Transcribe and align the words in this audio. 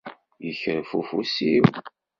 Ikref 0.49 0.89
ufus-iw. 0.99 1.65